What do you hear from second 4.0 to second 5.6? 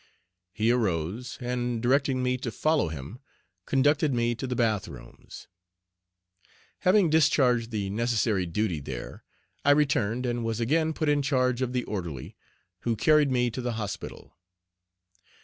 me to the bath rooms.